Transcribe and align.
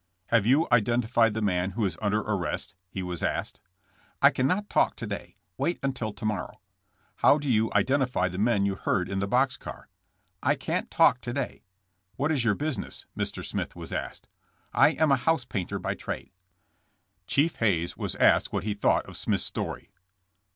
''Have 0.35 0.47
you 0.47 0.67
identified 0.71 1.35
the 1.35 1.43
man 1.43 1.73
who 1.77 1.85
is 1.85 1.95
under 2.01 2.25
ar 2.27 2.35
rest?" 2.35 2.73
he 2.89 3.03
was 3.03 3.21
asked. 3.21 3.59
*'I 4.23 4.31
cannot 4.31 4.67
talk 4.67 4.95
to 4.95 5.05
day. 5.05 5.35
Wait 5.59 5.77
until 5.83 6.11
to 6.11 6.25
morrow.'' 6.25 6.59
How 7.17 7.37
do 7.37 7.47
you 7.47 7.71
identify 7.73 8.27
the 8.27 8.39
men 8.39 8.65
you 8.65 8.73
heard 8.73 9.07
in 9.07 9.19
the 9.19 9.27
box 9.27 9.57
car." 9.57 9.89
''I 10.41 10.55
can't 10.59 10.89
talk 10.89 11.21
today." 11.21 11.61
*VWhat 12.17 12.31
is 12.31 12.43
your 12.43 12.55
business?" 12.55 13.05
Mr. 13.15 13.45
Smith 13.45 13.75
was 13.75 13.93
asked. 13.93 14.27
I 14.73 14.93
am 14.93 15.11
a 15.11 15.17
house 15.21 15.45
painter 15.45 15.77
by 15.77 15.93
trade." 15.93 16.31
Chief 17.27 17.57
Hayes 17.57 17.95
was 17.95 18.15
asked 18.15 18.51
what 18.51 18.63
he 18.63 18.73
thought 18.73 19.05
of 19.05 19.15
Smith's 19.15 19.43
story. 19.45 19.91